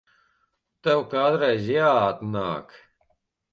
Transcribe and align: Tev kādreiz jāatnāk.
Tev 0.87 1.03
kādreiz 1.11 1.69
jāatnāk. 1.75 2.77